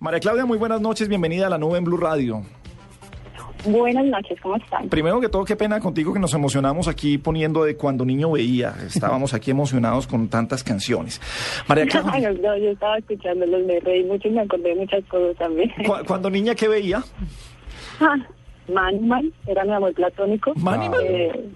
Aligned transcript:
María 0.00 0.20
Claudia, 0.20 0.46
muy 0.46 0.58
buenas 0.58 0.80
noches, 0.80 1.08
bienvenida 1.08 1.46
a 1.46 1.50
la 1.50 1.58
nube 1.58 1.78
en 1.78 1.84
Blue 1.84 1.96
Radio. 1.96 2.42
Buenas 3.64 4.04
noches, 4.04 4.40
¿cómo 4.40 4.54
están? 4.56 4.88
Primero 4.88 5.20
que 5.20 5.28
todo, 5.28 5.44
qué 5.44 5.56
pena 5.56 5.80
contigo 5.80 6.12
que 6.12 6.20
nos 6.20 6.32
emocionamos 6.32 6.86
aquí 6.86 7.18
poniendo 7.18 7.64
de 7.64 7.76
cuando 7.76 8.04
niño 8.04 8.30
veía. 8.30 8.76
Estábamos 8.86 9.34
aquí 9.34 9.50
emocionados 9.50 10.06
con 10.06 10.28
tantas 10.28 10.62
canciones. 10.62 11.20
María 11.66 11.86
Claudia. 11.90 12.30
No, 12.30 12.56
yo 12.56 12.70
estaba 12.70 12.98
escuchándolos, 12.98 13.66
me 13.66 13.80
reí 13.80 14.04
mucho 14.04 14.28
y 14.28 14.30
me 14.30 14.42
acordé 14.42 14.68
de 14.70 14.74
muchas 14.76 15.04
cosas 15.06 15.36
también. 15.36 15.72
cuando 16.06 16.30
niña 16.30 16.54
qué 16.54 16.68
veía? 16.68 17.02
Ah, 18.00 18.14
Man, 18.68 19.32
era 19.46 19.64
mi 19.64 19.72
amor 19.72 19.94
platónico. 19.94 20.52
Man, 20.54 20.92
eh, 21.02 21.48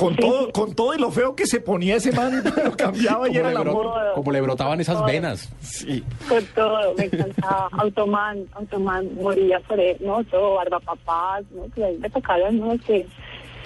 con 0.00 0.16
todo, 0.16 0.50
con 0.50 0.74
todo 0.74 0.94
y 0.94 0.98
lo 0.98 1.10
feo 1.10 1.36
que 1.36 1.46
se 1.46 1.60
ponía 1.60 1.96
ese 1.96 2.10
man, 2.12 2.42
lo 2.64 2.76
cambiaba 2.76 3.28
y 3.28 3.36
era 3.36 3.50
el 3.50 3.56
amor. 3.56 3.92
como 4.14 4.32
le 4.32 4.40
brotaban 4.40 4.80
esas 4.80 5.04
venas. 5.04 5.52
Sí. 5.60 6.02
Con 6.28 6.44
todo, 6.54 6.94
me 6.96 7.04
encantaba. 7.04 7.68
Automan, 7.72 8.46
Automan 8.54 9.14
moría 9.14 9.60
por 9.60 9.78
él, 9.78 9.96
¿no? 10.00 10.24
Todo, 10.24 10.54
Barbapapás, 10.54 11.44
¿no? 11.50 11.68
Que 11.74 11.84
ahí 11.84 11.98
me 11.98 12.08
tocaban, 12.08 12.58
¿no? 12.58 12.76
Que 12.86 13.06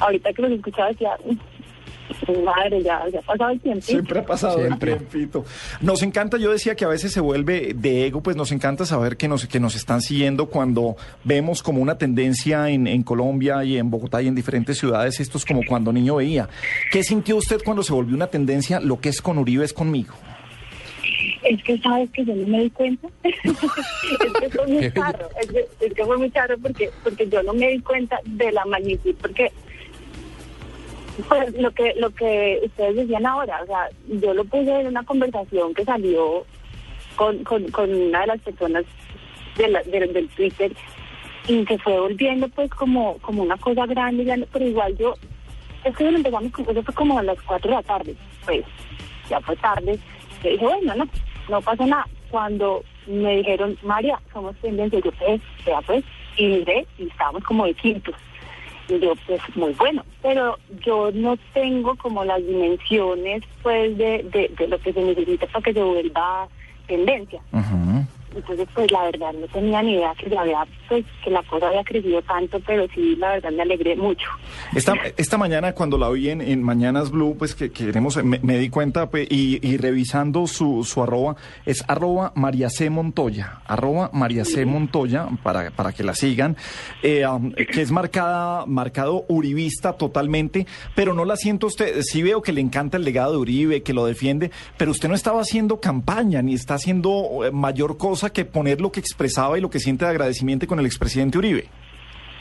ahorita 0.00 0.32
que 0.32 0.42
los 0.42 0.50
escuchaba 0.50 0.88
decía, 0.88 1.16
Madre, 2.44 2.82
ya, 2.82 2.98
ha 2.98 3.22
pasado 3.22 3.50
el 3.50 3.60
tiempo. 3.60 3.82
Siempre 3.82 4.18
ha 4.20 4.26
pasado 4.26 4.64
el 4.64 4.78
tiempito. 4.78 5.44
Nos 5.80 6.02
encanta, 6.02 6.36
yo 6.36 6.50
decía 6.50 6.74
que 6.74 6.84
a 6.84 6.88
veces 6.88 7.12
se 7.12 7.20
vuelve 7.20 7.74
de 7.74 8.06
ego, 8.06 8.22
pues 8.22 8.36
nos 8.36 8.52
encanta 8.52 8.86
saber 8.86 9.16
que 9.16 9.28
nos, 9.28 9.46
que 9.46 9.60
nos 9.60 9.74
están 9.74 10.00
siguiendo 10.00 10.46
cuando 10.46 10.96
vemos 11.24 11.62
como 11.62 11.80
una 11.80 11.98
tendencia 11.98 12.68
en, 12.68 12.86
en 12.86 13.02
Colombia 13.02 13.64
y 13.64 13.78
en 13.78 13.90
Bogotá 13.90 14.22
y 14.22 14.28
en 14.28 14.34
diferentes 14.34 14.78
ciudades, 14.78 15.20
esto 15.20 15.38
es 15.38 15.44
como 15.44 15.62
cuando 15.66 15.92
niño 15.92 16.16
veía. 16.16 16.48
¿Qué 16.90 17.02
sintió 17.02 17.36
usted 17.36 17.60
cuando 17.64 17.82
se 17.82 17.92
volvió 17.92 18.14
una 18.14 18.28
tendencia? 18.28 18.80
Lo 18.80 19.00
que 19.00 19.08
es 19.08 19.20
con 19.20 19.38
Uribe 19.38 19.64
es 19.64 19.72
conmigo. 19.72 20.14
Es 21.42 21.62
que 21.62 21.78
sabes 21.78 22.10
que 22.10 22.24
yo 22.24 22.34
no 22.34 22.46
me 22.46 22.62
di 22.62 22.70
cuenta. 22.70 23.08
es 23.22 23.34
que 24.40 24.50
fue 24.50 24.66
muy 24.66 24.92
charro. 24.92 25.28
Es 25.40 25.46
que, 25.48 25.66
es 25.80 25.94
que 25.94 26.04
fue 26.04 26.16
muy 26.16 26.30
charro 26.30 26.56
porque, 26.58 26.90
porque 27.02 27.28
yo 27.28 27.42
no 27.42 27.52
me 27.52 27.68
di 27.68 27.80
cuenta 27.80 28.18
de 28.24 28.50
la 28.52 28.64
magnitud. 28.64 29.14
Porque 29.20 29.52
pues 31.22 31.54
lo 31.54 31.70
que 31.72 31.94
lo 31.96 32.10
que 32.10 32.60
ustedes 32.64 32.96
decían 32.96 33.26
ahora, 33.26 33.62
o 33.62 33.66
sea, 33.66 33.88
yo 34.08 34.34
lo 34.34 34.44
puse 34.44 34.80
en 34.80 34.88
una 34.88 35.04
conversación 35.04 35.74
que 35.74 35.84
salió 35.84 36.44
con, 37.16 37.44
con, 37.44 37.94
una 37.94 38.20
de 38.22 38.26
las 38.26 38.40
personas 38.40 38.84
de 39.56 39.68
del 40.08 40.28
Twitter 40.30 40.72
y 41.46 41.64
se 41.66 41.78
fue 41.78 42.00
volviendo 42.00 42.48
pues 42.48 42.70
como 42.70 43.18
como 43.18 43.42
una 43.42 43.56
cosa 43.56 43.86
grande, 43.86 44.46
pero 44.52 44.66
igual 44.66 44.96
yo, 44.96 45.14
es 45.84 45.96
que 45.96 46.08
empezamos 46.08 46.52
con 46.52 46.68
eso 46.68 46.82
fue 46.82 46.94
como 46.94 47.18
a 47.18 47.22
las 47.22 47.40
4 47.42 47.70
de 47.70 47.76
la 47.76 47.82
tarde, 47.82 48.16
pues 48.44 48.64
ya 49.28 49.40
fue 49.40 49.56
tarde, 49.56 49.98
y 50.42 50.48
dije, 50.48 50.64
bueno, 50.64 50.94
no, 50.94 51.08
no 51.48 51.62
pasa 51.62 51.86
nada. 51.86 52.06
Cuando 52.30 52.82
me 53.06 53.36
dijeron, 53.36 53.78
María, 53.82 54.20
somos 54.32 54.56
tendencia, 54.56 54.98
yo 55.00 55.12
pues, 55.12 55.40
ya 55.64 55.80
pues, 55.82 56.04
y 56.36 56.46
miré 56.46 56.86
y 56.98 57.06
estábamos 57.06 57.44
como 57.44 57.64
de 57.66 57.74
quintos. 57.74 58.14
Yo, 58.88 59.14
pues 59.26 59.40
muy 59.56 59.72
bueno, 59.74 60.04
pero 60.22 60.58
yo 60.84 61.10
no 61.12 61.36
tengo 61.54 61.96
como 61.96 62.24
las 62.24 62.46
dimensiones 62.46 63.42
pues 63.62 63.96
de, 63.96 64.22
de, 64.30 64.52
de 64.58 64.68
lo 64.68 64.78
que 64.78 64.92
se 64.92 65.02
necesita 65.02 65.46
para 65.46 65.62
que 65.62 65.72
se 65.72 65.82
vuelva 65.82 66.48
tendencia. 66.86 67.40
Entonces, 68.34 68.68
pues 68.74 68.90
la 68.90 69.04
verdad 69.04 69.32
no 69.32 69.46
tenía 69.48 69.82
ni 69.82 69.94
idea 69.94 70.12
que, 70.14 70.36
había, 70.36 70.66
pues, 70.88 71.04
que 71.22 71.30
la 71.30 71.42
cosa 71.44 71.68
había 71.68 71.84
crecido 71.84 72.20
tanto, 72.22 72.60
pero 72.66 72.86
sí, 72.94 73.16
la 73.16 73.32
verdad 73.32 73.50
me 73.52 73.62
alegré 73.62 73.96
mucho. 73.96 74.28
Esta, 74.74 74.94
esta 75.16 75.38
mañana, 75.38 75.72
cuando 75.72 75.98
la 75.98 76.08
vi 76.10 76.30
en, 76.30 76.40
en 76.40 76.62
Mañanas 76.62 77.10
Blue, 77.10 77.36
pues 77.38 77.54
que 77.54 77.70
queremos, 77.70 78.22
me, 78.24 78.58
di 78.58 78.68
cuenta 78.70 79.08
pues, 79.08 79.28
y, 79.30 79.66
y, 79.66 79.76
revisando 79.76 80.46
su, 80.46 80.84
su 80.84 81.02
arroba, 81.02 81.36
es 81.64 81.84
arroba 81.88 82.32
María 82.34 82.70
C. 82.70 82.90
Montoya, 82.90 83.60
arroba 83.66 84.10
María 84.12 84.44
C. 84.44 84.64
Montoya, 84.66 85.28
para, 85.42 85.70
para 85.70 85.92
que 85.92 86.02
la 86.02 86.14
sigan, 86.14 86.56
eh, 87.02 87.26
um, 87.26 87.52
que 87.52 87.82
es 87.82 87.90
marcada, 87.90 88.66
marcado 88.66 89.24
uribista 89.28 89.92
totalmente, 89.94 90.66
pero 90.94 91.14
no 91.14 91.24
la 91.24 91.36
siento 91.36 91.66
usted, 91.66 92.02
sí 92.02 92.22
veo 92.22 92.42
que 92.42 92.52
le 92.52 92.60
encanta 92.60 92.96
el 92.96 93.04
legado 93.04 93.32
de 93.32 93.38
Uribe, 93.38 93.82
que 93.82 93.92
lo 93.92 94.06
defiende, 94.06 94.50
pero 94.76 94.90
usted 94.90 95.08
no 95.08 95.14
estaba 95.14 95.40
haciendo 95.40 95.80
campaña, 95.80 96.42
ni 96.42 96.54
está 96.54 96.74
haciendo 96.74 97.44
eh, 97.44 97.50
mayor 97.50 97.96
cosa 97.96 98.23
que 98.30 98.44
poner 98.44 98.80
lo 98.80 98.90
que 98.90 99.00
expresaba 99.00 99.58
y 99.58 99.60
lo 99.60 99.70
que 99.70 99.78
siente 99.78 100.04
de 100.04 100.12
agradecimiento 100.12 100.66
con 100.66 100.78
el 100.78 100.86
expresidente 100.86 101.38
Uribe. 101.38 101.68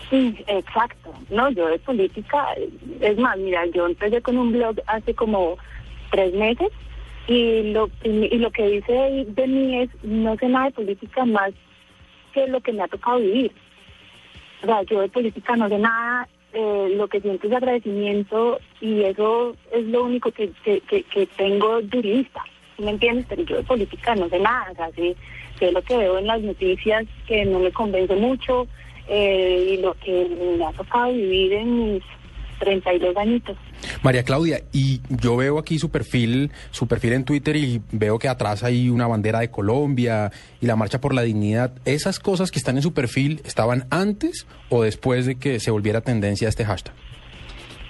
Sí, 0.09 0.35
exacto. 0.47 1.13
No, 1.29 1.49
yo 1.49 1.67
de 1.67 1.79
política, 1.79 2.47
es 2.99 3.17
más, 3.17 3.37
mira, 3.37 3.65
yo 3.67 3.87
empecé 3.87 4.21
con 4.21 4.37
un 4.37 4.51
blog 4.51 4.75
hace 4.87 5.13
como 5.13 5.57
tres 6.11 6.33
meses 6.33 6.69
y 7.27 7.71
lo, 7.71 7.89
y 8.03 8.37
lo 8.37 8.51
que 8.51 8.67
dice 8.67 9.25
de 9.27 9.47
mí 9.47 9.81
es, 9.81 9.89
no 10.03 10.35
sé 10.37 10.49
nada 10.49 10.65
de 10.65 10.71
política 10.71 11.25
más 11.25 11.51
que 12.33 12.47
lo 12.47 12.61
que 12.61 12.73
me 12.73 12.83
ha 12.83 12.87
tocado 12.87 13.19
vivir. 13.19 13.51
O 14.61 14.65
sea, 14.65 14.83
yo 14.83 15.01
de 15.01 15.09
política 15.09 15.55
no 15.55 15.69
sé 15.69 15.77
nada, 15.79 16.27
eh, 16.53 16.93
lo 16.95 17.07
que 17.07 17.19
siento 17.19 17.47
es 17.47 17.53
agradecimiento 17.53 18.59
y 18.81 19.01
eso 19.03 19.55
es 19.71 19.83
lo 19.85 20.03
único 20.03 20.31
que, 20.31 20.51
que, 20.63 21.27
tengo 21.37 21.81
de 21.81 22.27
¿Me 22.77 22.91
entiendes? 22.91 23.25
Pero 23.27 23.43
yo 23.43 23.57
de 23.57 23.63
política 23.63 24.15
no 24.15 24.29
sé 24.29 24.39
nada, 24.39 24.67
o 24.71 24.75
sea, 24.75 24.91
sí, 24.91 25.15
sé 25.59 25.71
lo 25.71 25.81
que 25.81 25.97
veo 25.97 26.17
en 26.17 26.27
las 26.27 26.41
noticias 26.41 27.05
que 27.27 27.45
no 27.45 27.59
me 27.59 27.71
convence 27.71 28.15
mucho 28.15 28.67
eh, 29.07 29.75
y 29.75 29.81
lo 29.81 29.93
que 29.95 30.27
me 30.57 30.65
ha 30.65 30.71
tocado 30.71 31.11
vivir 31.11 31.53
en 31.53 31.93
mis 31.93 32.03
32 32.59 33.17
añitos. 33.17 33.57
María 34.01 34.23
Claudia, 34.23 34.61
y 34.71 35.01
yo 35.09 35.35
veo 35.35 35.59
aquí 35.59 35.79
su 35.79 35.91
perfil, 35.91 36.51
su 36.71 36.87
perfil 36.87 37.13
en 37.13 37.25
Twitter 37.25 37.55
y 37.55 37.81
veo 37.91 38.19
que 38.19 38.29
atrás 38.29 38.63
hay 38.63 38.89
una 38.89 39.07
bandera 39.07 39.39
de 39.39 39.51
Colombia 39.51 40.31
y 40.61 40.65
la 40.65 40.75
marcha 40.75 41.01
por 41.01 41.13
la 41.13 41.23
dignidad. 41.23 41.73
¿Esas 41.85 42.19
cosas 42.19 42.51
que 42.51 42.59
están 42.59 42.77
en 42.77 42.83
su 42.83 42.93
perfil 42.93 43.41
estaban 43.45 43.85
antes 43.89 44.47
o 44.69 44.83
después 44.83 45.25
de 45.25 45.35
que 45.35 45.59
se 45.59 45.71
volviera 45.71 46.01
tendencia 46.01 46.47
este 46.47 46.65
hashtag? 46.65 46.93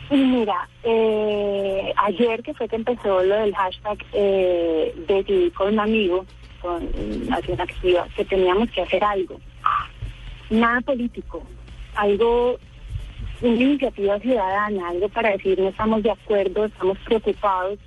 Mira, 0.10 0.68
eh, 0.84 1.94
ayer 1.98 2.44
que 2.44 2.54
fue 2.54 2.68
que 2.68 2.76
empezó 2.76 3.24
lo 3.24 3.36
del 3.36 3.56
hashtag, 3.56 3.98
eh, 4.14 4.94
decidí 5.08 5.50
con 5.52 5.74
un 5.74 5.80
amigo 5.80 6.26
con 6.64 6.90
Nación 7.28 7.60
Activa, 7.60 8.08
que 8.16 8.24
teníamos 8.24 8.72
que 8.72 8.82
hacer 8.82 9.04
algo. 9.04 9.40
Nada 10.50 10.80
político, 10.82 11.44
algo, 11.94 12.58
una 13.42 13.56
iniciativa 13.56 14.18
ciudadana, 14.20 14.90
algo 14.90 15.10
para 15.10 15.32
decir 15.32 15.60
no 15.60 15.70
estamos 15.70 16.02
de 16.02 16.12
acuerdo, 16.12 16.66
estamos 16.66 16.98
preocupados 17.00 17.78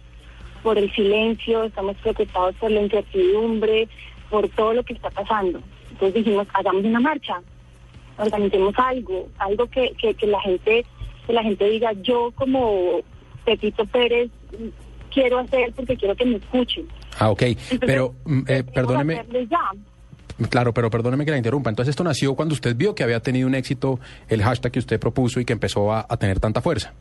por 0.63 0.77
el 0.77 0.93
silencio, 0.93 1.65
estamos 1.65 1.97
preocupados 1.97 2.55
por 2.57 2.71
la 2.71 2.83
incertidumbre, 2.83 3.89
por 4.29 4.49
todo 4.51 4.75
lo 4.75 4.83
que 4.83 4.93
está 4.93 5.09
pasando. 5.11 5.61
Entonces 5.93 6.23
dijimos, 6.23 6.47
hagamos 6.53 6.85
una 6.85 7.01
marcha, 7.01 7.41
organicemos 8.19 8.75
algo, 8.77 9.29
algo 9.39 9.67
que, 9.69 9.93
que, 9.99 10.13
que 10.15 10.27
la 10.27 10.41
gente, 10.41 10.85
que 11.27 11.33
la 11.33 11.43
gente 11.43 11.71
diga, 11.71 11.93
yo 12.03 12.31
como 12.35 13.01
Pepito 13.47 13.87
Pérez 13.87 14.31
quiero 15.11 15.39
hacer 15.39 15.73
porque 15.75 15.97
quiero 15.97 16.15
que 16.15 16.27
me 16.27 16.37
escuchen. 16.37 16.87
Ah, 17.19 17.31
ok. 17.31 17.43
pero, 17.81 18.15
mm, 18.25 18.41
eh, 18.49 18.65
perdóneme. 18.65 19.25
Claro, 20.51 20.75
pero 20.75 20.91
perdóneme 20.91 21.25
que 21.25 21.31
la 21.31 21.39
interrumpa. 21.39 21.71
Entonces, 21.71 21.91
esto 21.91 22.05
nació 22.05 22.35
cuando 22.35 22.55
usted 22.55 22.77
vio 22.77 22.95
que 22.95 23.03
había 23.03 23.21
tenido 23.21 23.49
un 23.49 23.55
éxito 23.55 23.99
el 24.29 24.43
hashtag 24.43 24.73
que 24.73 24.79
usted 24.79 25.01
propuso 25.01 25.41
y 25.41 25.45
que 25.45 25.55
empezó 25.55 25.93
a, 25.93 26.05
tener 26.19 26.41
tanta 26.41 26.61
fuerza. 26.61 26.93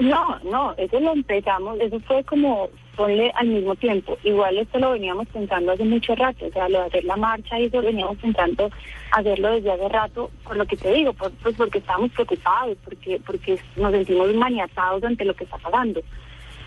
No, 0.00 0.40
no, 0.40 0.74
eso 0.76 0.98
lo 0.98 1.12
empezamos, 1.12 1.78
eso 1.78 2.00
fue 2.00 2.24
como, 2.24 2.68
ponle 2.96 3.30
al 3.36 3.46
mismo 3.46 3.76
tiempo. 3.76 4.18
Igual 4.24 4.58
esto 4.58 4.80
lo 4.80 4.90
veníamos 4.90 5.28
pensando 5.28 5.70
hace 5.70 5.84
mucho 5.84 6.16
rato, 6.16 6.46
o 6.46 6.50
sea, 6.50 6.68
lo 6.68 6.80
de 6.80 6.86
hacer 6.86 7.04
la 7.04 7.14
marcha 7.14 7.60
y 7.60 7.66
eso 7.66 7.80
veníamos 7.80 8.18
pensando 8.18 8.70
hacerlo 9.12 9.52
desde 9.52 9.70
hace 9.70 9.88
rato, 9.88 10.32
por 10.42 10.56
lo 10.56 10.66
que 10.66 10.76
te 10.76 10.92
digo, 10.92 11.12
pues 11.12 11.32
porque 11.56 11.78
estábamos 11.78 12.10
preocupados, 12.10 12.76
porque 12.84 13.20
porque 13.24 13.56
nos 13.76 13.92
sentimos 13.92 14.34
maniatados 14.34 15.04
ante 15.04 15.24
lo 15.24 15.34
que 15.34 15.44
está 15.44 15.58
pasando. 15.58 16.00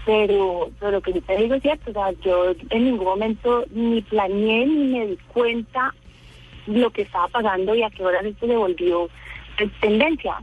Pero, 0.07 0.69
pero 0.79 0.91
lo 0.93 1.01
que 1.01 1.11
yo 1.11 1.21
te 1.21 1.35
digo 1.35 1.55
es 1.55 1.61
cierto, 1.61 1.91
o 1.91 1.93
sea, 1.93 2.11
yo 2.23 2.53
en 2.69 2.85
ningún 2.85 3.05
momento 3.05 3.65
ni 3.71 4.01
planeé 4.01 4.65
ni 4.65 4.97
me 4.97 5.05
di 5.05 5.17
cuenta 5.33 5.93
lo 6.65 6.89
que 6.91 7.01
estaba 7.01 7.27
pasando 7.27 7.75
y 7.75 7.83
a 7.83 7.89
qué 7.89 8.05
hora 8.05 8.21
esto 8.21 8.47
se 8.47 8.55
volvió 8.55 9.09
tendencia. 9.81 10.37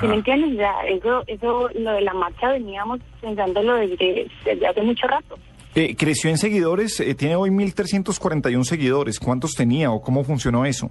¿Sí 0.00 0.06
me 0.06 0.16
entiendes? 0.16 0.52
O 0.52 0.56
sea, 0.56 0.74
eso, 0.86 1.24
eso, 1.26 1.70
lo 1.78 1.92
de 1.92 2.02
la 2.02 2.12
marcha 2.12 2.50
veníamos 2.50 3.00
pensándolo 3.22 3.76
desde, 3.76 4.30
desde 4.44 4.66
hace 4.66 4.82
mucho 4.82 5.06
rato. 5.06 5.38
Eh, 5.74 5.96
creció 5.96 6.28
en 6.28 6.36
seguidores, 6.36 7.00
eh, 7.00 7.14
tiene 7.14 7.36
hoy 7.36 7.48
1.341 7.48 8.64
seguidores. 8.64 9.18
¿Cuántos 9.18 9.52
tenía 9.52 9.90
o 9.90 10.02
cómo 10.02 10.24
funcionó 10.24 10.66
eso? 10.66 10.90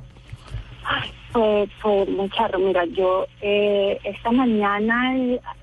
Fue 1.31 2.06
muy 2.08 2.30
charro. 2.31 2.58
Mira, 2.60 2.84
yo 2.86 3.26
eh, 3.42 4.00
esta 4.04 4.31
mañana, 4.31 5.16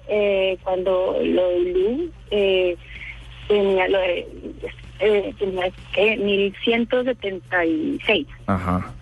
eh, 0.09 0.57
cuando 0.63 1.17
lo 1.23 1.49
de 1.49 1.61
Lu, 1.61 2.11
eh, 2.31 2.77
tenía 3.49 3.89
lo 3.89 3.99
de. 3.99 4.27
Eh, 5.01 5.35
tenía 5.39 5.71
que 5.93 6.17
1176. 6.17 8.27
Ajá. 8.47 8.93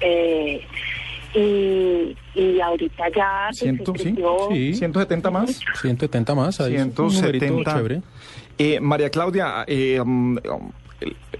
Eh, 0.00 0.62
y, 1.34 2.16
y 2.34 2.60
ahorita 2.60 3.08
ya. 3.14 3.46
Pues, 3.48 3.58
¿Ciento, 3.58 3.92
sí, 3.96 4.14
sí, 4.50 4.74
170 4.74 5.30
más. 5.30 5.60
170 5.80 6.34
más, 6.34 6.60
ahí 6.60 6.78
170. 6.78 7.82
Eh, 8.58 8.80
María 8.80 9.10
Claudia, 9.10 9.64
eh, 9.66 10.00
um, 10.00 10.38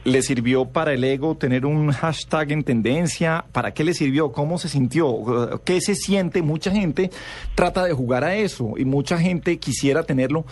¿Le 0.04 0.22
sirvió 0.22 0.66
para 0.66 0.92
el 0.92 1.02
ego 1.02 1.36
tener 1.36 1.66
un 1.66 1.90
hashtag 1.90 2.52
en 2.52 2.62
tendencia? 2.62 3.44
¿Para 3.52 3.72
qué 3.72 3.82
le 3.82 3.94
sirvió? 3.94 4.30
¿Cómo 4.30 4.58
se 4.58 4.68
sintió? 4.68 5.60
¿Qué 5.64 5.80
se 5.80 5.94
siente? 5.94 6.42
Mucha 6.42 6.70
gente 6.70 7.10
trata 7.54 7.84
de 7.84 7.92
jugar 7.92 8.22
a 8.22 8.36
eso 8.36 8.74
y 8.76 8.84
mucha 8.84 9.18
gente 9.18 9.58
quisiera 9.58 10.04
tenerlo. 10.04 10.44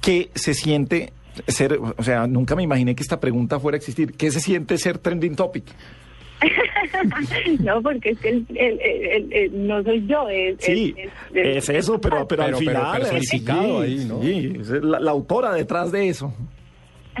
¿Qué 0.00 0.30
se 0.34 0.54
siente 0.54 1.12
ser, 1.46 1.78
o 1.96 2.02
sea, 2.02 2.26
nunca 2.26 2.56
me 2.56 2.62
imaginé 2.62 2.94
que 2.94 3.02
esta 3.02 3.20
pregunta 3.20 3.58
fuera 3.60 3.76
a 3.76 3.78
existir. 3.78 4.12
¿Qué 4.14 4.30
se 4.30 4.40
siente 4.40 4.76
ser 4.78 4.98
trending 4.98 5.36
topic? 5.36 5.64
no, 7.60 7.82
porque 7.82 8.10
es 8.10 8.18
que 8.18 8.30
el, 8.30 8.46
el, 8.50 9.66
no 9.66 9.82
soy 9.82 10.06
yo. 10.06 10.28
Es, 10.28 10.56
sí, 10.60 10.94
es, 11.34 11.68
eso, 11.68 12.00
pero, 12.00 12.26
pero, 12.26 12.44
al 12.44 12.56
final. 12.56 13.02
Pero 13.20 13.80
ahí, 13.80 14.04
¿no? 14.06 14.22
Sí, 14.22 14.52
la, 14.82 15.00
la 15.00 15.10
autora 15.10 15.52
detrás 15.52 15.92
de 15.92 16.08
eso. 16.08 16.32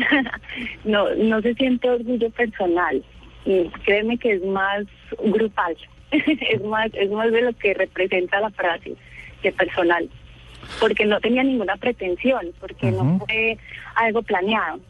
no, 0.84 1.14
no 1.14 1.42
se 1.42 1.54
siente 1.54 1.88
orgullo 1.88 2.30
personal. 2.30 3.02
Créeme 3.84 4.18
que 4.18 4.32
es 4.32 4.44
más 4.44 4.84
grupal. 5.22 5.76
es 6.10 6.62
más, 6.64 6.90
es 6.94 7.10
más 7.10 7.30
de 7.32 7.42
lo 7.42 7.52
que 7.54 7.74
representa 7.74 8.40
la 8.40 8.50
frase 8.50 8.94
que 9.42 9.52
personal. 9.52 10.08
Porque 10.78 11.06
no 11.06 11.20
tenía 11.20 11.42
ninguna 11.42 11.76
pretensión, 11.76 12.52
porque 12.60 12.90
no 12.90 13.18
fue 13.18 13.58
algo 13.94 14.22
planeado. 14.22 14.80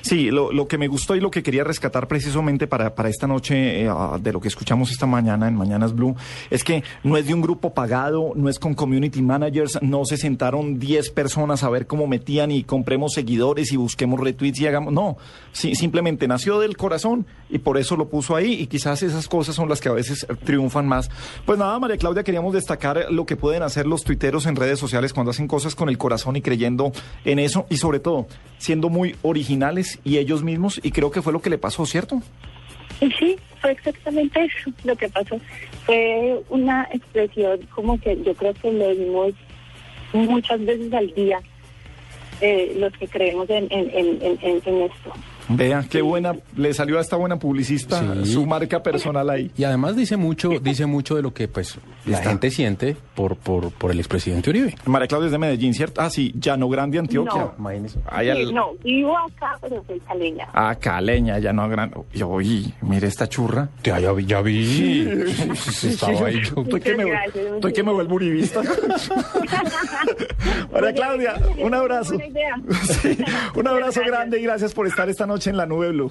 Sí, 0.00 0.30
lo, 0.30 0.52
lo, 0.52 0.68
que 0.68 0.78
me 0.78 0.88
gustó 0.88 1.14
y 1.16 1.20
lo 1.20 1.30
que 1.30 1.42
quería 1.42 1.64
rescatar 1.64 2.08
precisamente 2.08 2.66
para, 2.66 2.94
para 2.94 3.08
esta 3.08 3.26
noche, 3.26 3.82
eh, 3.82 3.88
ah, 3.88 4.18
de 4.20 4.32
lo 4.32 4.40
que 4.40 4.48
escuchamos 4.48 4.90
esta 4.90 5.06
mañana 5.06 5.48
en 5.48 5.54
Mañanas 5.54 5.94
Blue, 5.94 6.16
es 6.50 6.64
que 6.64 6.82
no 7.02 7.16
es 7.16 7.26
de 7.26 7.34
un 7.34 7.42
grupo 7.42 7.74
pagado, 7.74 8.32
no 8.34 8.48
es 8.48 8.58
con 8.58 8.74
community 8.74 9.22
managers, 9.22 9.78
no 9.82 10.04
se 10.04 10.16
sentaron 10.16 10.78
10 10.78 11.10
personas 11.10 11.62
a 11.62 11.70
ver 11.70 11.86
cómo 11.86 12.06
metían 12.06 12.50
y 12.50 12.64
compremos 12.64 13.12
seguidores 13.12 13.72
y 13.72 13.76
busquemos 13.76 14.20
retweets 14.20 14.60
y 14.60 14.66
hagamos. 14.66 14.92
No, 14.92 15.16
sí, 15.52 15.74
simplemente 15.74 16.28
nació 16.28 16.58
del 16.60 16.76
corazón 16.76 17.26
y 17.50 17.58
por 17.58 17.78
eso 17.78 17.96
lo 17.96 18.08
puso 18.08 18.36
ahí 18.36 18.54
y 18.54 18.66
quizás 18.66 19.02
esas 19.02 19.28
cosas 19.28 19.54
son 19.54 19.68
las 19.68 19.80
que 19.80 19.88
a 19.88 19.92
veces 19.92 20.26
triunfan 20.44 20.86
más. 20.86 21.10
Pues 21.44 21.58
nada, 21.58 21.78
María 21.78 21.96
Claudia, 21.96 22.22
queríamos 22.22 22.54
destacar 22.54 23.06
lo 23.10 23.26
que 23.26 23.36
pueden 23.36 23.62
hacer 23.62 23.86
los 23.86 24.04
tuiteros 24.04 24.46
en 24.46 24.56
redes 24.56 24.78
sociales 24.78 25.12
cuando 25.12 25.30
hacen 25.30 25.48
cosas 25.48 25.74
con 25.74 25.88
el 25.88 25.98
corazón 25.98 26.36
y 26.36 26.42
creyendo 26.42 26.92
en 27.24 27.38
eso 27.38 27.66
y 27.68 27.76
sobre 27.76 28.00
todo 28.00 28.26
siendo 28.58 28.88
muy 28.88 29.16
y 30.04 30.18
ellos 30.18 30.42
mismos 30.42 30.80
y 30.82 30.90
creo 30.90 31.10
que 31.10 31.22
fue 31.22 31.32
lo 31.32 31.40
que 31.40 31.50
le 31.50 31.58
pasó, 31.58 31.86
¿cierto? 31.86 32.20
Sí, 33.18 33.36
fue 33.60 33.72
exactamente 33.72 34.44
eso 34.44 34.70
lo 34.84 34.96
que 34.96 35.08
pasó. 35.08 35.38
Fue 35.84 36.40
una 36.50 36.88
expresión 36.92 37.60
como 37.74 38.00
que 38.00 38.20
yo 38.22 38.34
creo 38.34 38.54
que 38.54 38.72
lo 38.72 38.90
vimos 38.94 39.32
muchas 40.12 40.64
veces 40.64 40.92
al 40.92 41.12
día 41.14 41.40
eh, 42.40 42.74
los 42.78 42.92
que 42.94 43.08
creemos 43.08 43.48
en, 43.50 43.66
en 43.70 44.82
esto. 44.82 45.12
Vea, 45.56 45.84
qué 45.88 46.02
buena, 46.02 46.34
le 46.56 46.74
salió 46.74 46.98
a 46.98 47.00
esta 47.00 47.16
buena 47.16 47.38
publicista 47.38 48.24
su 48.24 48.46
marca 48.46 48.82
personal 48.82 49.28
ahí. 49.30 49.50
Y 49.56 49.64
además 49.64 49.96
dice 49.96 50.16
mucho, 50.16 50.50
dice 50.60 50.86
mucho 50.86 51.16
de 51.16 51.22
lo 51.22 51.32
que 51.32 51.48
pues 51.48 51.78
la 52.06 52.18
gente 52.18 52.50
siente 52.50 52.96
por, 53.14 53.36
por, 53.36 53.70
por 53.72 53.90
el 53.90 53.98
expresidente 53.98 54.50
Uribe. 54.50 54.74
María 54.86 55.08
Claudia 55.08 55.26
es 55.26 55.32
de 55.32 55.38
Medellín, 55.38 55.74
¿cierto? 55.74 56.00
Ah, 56.00 56.10
sí, 56.10 56.32
Llano 56.38 56.68
Grande, 56.68 56.98
Antioquia. 56.98 57.52
No, 57.58 58.52
no, 58.52 58.72
vivo 58.82 59.16
acá, 59.18 59.56
pero 59.60 59.82
soy 59.86 60.00
caleña. 60.00 60.48
Ah, 60.52 60.74
caleña, 60.74 61.38
Llano 61.38 61.68
Grande. 61.68 61.96
Yo, 62.12 62.28
oí, 62.28 62.72
mire 62.82 63.06
esta 63.06 63.28
churra. 63.28 63.68
Ya, 63.82 63.98
ya 64.00 64.12
vi, 64.12 64.26
ya 64.26 64.40
vi. 64.40 65.08
Estaba 65.82 66.26
ahí. 66.26 66.38
Estoy 66.42 66.80
que, 66.80 66.96
me, 66.96 67.04
estoy 67.54 67.72
que 67.72 67.82
me 67.82 67.92
vuelvo 67.92 68.16
uribista. 68.16 68.62
María 70.72 70.94
Claudia, 70.94 71.34
un 71.58 71.74
abrazo. 71.74 72.14
un 73.54 73.66
abrazo 73.66 74.00
grande 74.06 74.40
y 74.40 74.42
gracias 74.42 74.72
por 74.72 74.86
estar 74.86 75.08
esta 75.08 75.26
noche 75.42 75.50
en 75.50 75.56
la 75.56 75.66
nube 75.66 75.90
Blue. 75.90 76.10